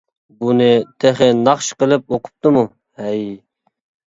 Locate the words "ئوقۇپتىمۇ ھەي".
2.17-3.23